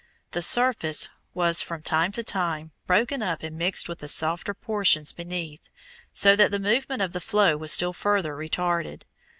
[0.31, 5.13] The surface was from time to time broken up and mixed with the softer portions
[5.13, 5.69] beneath,
[6.11, 9.03] so that the movement of the flow was still further retarded.